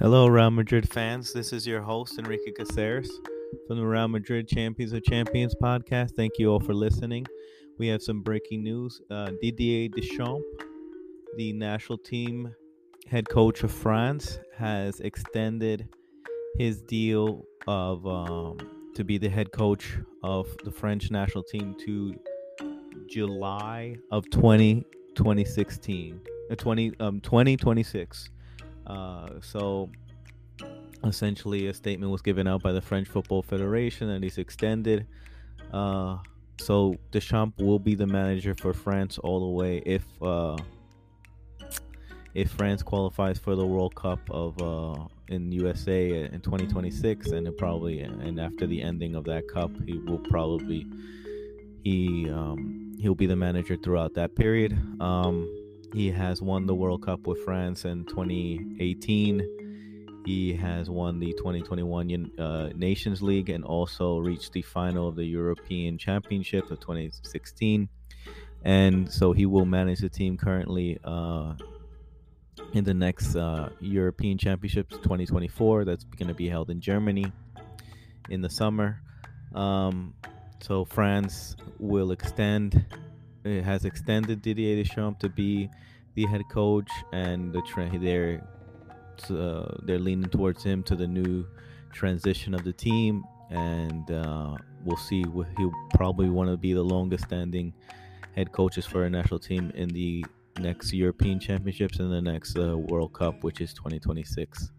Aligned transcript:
Hello, 0.00 0.28
Real 0.28 0.52
Madrid 0.52 0.88
fans. 0.88 1.32
This 1.32 1.52
is 1.52 1.66
your 1.66 1.80
host, 1.80 2.20
Enrique 2.20 2.52
Caceres 2.52 3.10
from 3.66 3.78
the 3.78 3.84
Real 3.84 4.06
Madrid 4.06 4.46
Champions 4.46 4.92
of 4.92 5.02
Champions 5.02 5.56
podcast. 5.60 6.12
Thank 6.12 6.38
you 6.38 6.52
all 6.52 6.60
for 6.60 6.72
listening. 6.72 7.26
We 7.78 7.88
have 7.88 8.00
some 8.00 8.22
breaking 8.22 8.62
news. 8.62 9.00
Uh, 9.10 9.32
Didier 9.42 9.88
Deschamps, 9.88 10.44
the 11.36 11.52
national 11.52 11.98
team 11.98 12.54
head 13.08 13.28
coach 13.28 13.64
of 13.64 13.72
France, 13.72 14.38
has 14.56 15.00
extended 15.00 15.88
his 16.56 16.80
deal 16.82 17.44
of 17.66 18.06
um, 18.06 18.58
to 18.94 19.02
be 19.02 19.18
the 19.18 19.28
head 19.28 19.50
coach 19.50 19.98
of 20.22 20.46
the 20.62 20.70
French 20.70 21.10
national 21.10 21.42
team 21.42 21.74
to 21.80 22.14
July 23.08 23.96
of 24.12 24.30
20, 24.30 24.86
2016, 25.16 26.20
uh, 26.52 26.54
20, 26.54 26.92
um, 27.00 27.20
2026. 27.20 28.30
Uh, 28.88 29.28
so 29.40 29.90
essentially, 31.04 31.66
a 31.66 31.74
statement 31.74 32.10
was 32.10 32.22
given 32.22 32.46
out 32.46 32.62
by 32.62 32.72
the 32.72 32.80
French 32.80 33.08
Football 33.08 33.42
Federation 33.42 34.10
and 34.10 34.24
he's 34.24 34.38
extended. 34.38 35.06
Uh, 35.72 36.18
so 36.60 36.96
Deschamps 37.10 37.58
will 37.58 37.78
be 37.78 37.94
the 37.94 38.06
manager 38.06 38.54
for 38.54 38.72
France 38.72 39.18
all 39.18 39.40
the 39.40 39.56
way 39.56 39.82
if 39.86 40.04
uh, 40.22 40.56
if 42.34 42.50
France 42.50 42.82
qualifies 42.82 43.38
for 43.38 43.54
the 43.56 43.66
World 43.66 43.94
Cup 43.94 44.20
of 44.30 44.60
uh, 44.60 45.06
in 45.28 45.50
USA 45.52 46.24
in 46.24 46.40
2026, 46.40 47.28
and 47.28 47.56
probably 47.56 48.00
and 48.00 48.40
after 48.40 48.66
the 48.66 48.82
ending 48.82 49.14
of 49.14 49.24
that 49.24 49.48
cup, 49.48 49.70
he 49.86 49.98
will 49.98 50.18
probably 50.18 50.86
he 51.84 52.28
um, 52.30 52.92
he'll 53.00 53.14
be 53.14 53.26
the 53.26 53.36
manager 53.36 53.76
throughout 53.76 54.14
that 54.14 54.34
period. 54.34 54.72
Um, 55.00 55.48
he 55.92 56.10
has 56.10 56.42
won 56.42 56.66
the 56.66 56.74
World 56.74 57.02
Cup 57.02 57.26
with 57.26 57.42
France 57.44 57.84
in 57.84 58.04
2018. 58.04 60.22
He 60.26 60.52
has 60.54 60.90
won 60.90 61.18
the 61.18 61.32
2021 61.32 62.32
uh, 62.38 62.70
Nations 62.74 63.22
League 63.22 63.48
and 63.48 63.64
also 63.64 64.18
reached 64.18 64.52
the 64.52 64.62
final 64.62 65.08
of 65.08 65.16
the 65.16 65.24
European 65.24 65.96
Championship 65.96 66.70
of 66.70 66.80
2016. 66.80 67.88
And 68.64 69.10
so 69.10 69.32
he 69.32 69.46
will 69.46 69.64
manage 69.64 70.00
the 70.00 70.08
team 70.08 70.36
currently 70.36 70.98
uh, 71.04 71.54
in 72.74 72.84
the 72.84 72.94
next 72.94 73.36
uh, 73.36 73.70
European 73.80 74.36
Championships 74.36 74.96
2024. 74.96 75.84
That's 75.84 76.04
going 76.04 76.28
to 76.28 76.34
be 76.34 76.48
held 76.48 76.68
in 76.68 76.80
Germany 76.80 77.32
in 78.28 78.42
the 78.42 78.50
summer. 78.50 79.00
Um, 79.54 80.14
so 80.60 80.84
France 80.84 81.56
will 81.78 82.10
extend 82.10 82.84
has 83.62 83.84
extended 83.84 84.42
Didier 84.42 84.76
Deschamps 84.82 85.20
to 85.20 85.28
be 85.28 85.68
the 86.14 86.26
head 86.26 86.42
coach, 86.50 86.90
and 87.12 87.52
the 87.52 87.62
tra- 87.62 87.98
they're 87.98 88.42
uh, 89.30 89.76
they're 89.82 89.98
leaning 89.98 90.30
towards 90.30 90.62
him 90.62 90.82
to 90.84 90.96
the 90.96 91.06
new 91.06 91.46
transition 91.92 92.54
of 92.54 92.64
the 92.64 92.72
team, 92.72 93.24
and 93.50 94.10
uh, 94.10 94.54
we'll 94.84 94.96
see. 94.96 95.24
He'll 95.56 95.72
probably 95.94 96.28
want 96.28 96.50
to 96.50 96.56
be 96.56 96.72
the 96.72 96.82
longest 96.82 97.24
standing 97.24 97.72
head 98.34 98.52
coaches 98.52 98.86
for 98.86 99.04
a 99.04 99.10
national 99.10 99.40
team 99.40 99.72
in 99.74 99.88
the 99.88 100.24
next 100.60 100.92
European 100.92 101.40
Championships 101.40 101.98
and 101.98 102.12
the 102.12 102.22
next 102.22 102.58
uh, 102.58 102.76
World 102.76 103.12
Cup, 103.12 103.42
which 103.42 103.60
is 103.60 103.72
2026. 103.74 104.70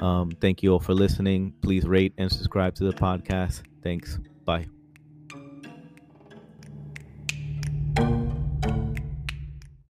Um, 0.00 0.30
thank 0.40 0.62
you 0.62 0.72
all 0.72 0.80
for 0.80 0.94
listening. 0.94 1.52
Please 1.62 1.84
rate 1.84 2.14
and 2.16 2.30
subscribe 2.30 2.74
to 2.76 2.84
the 2.84 2.92
podcast. 2.92 3.62
Thanks. 3.82 4.18
Bye. 4.44 4.79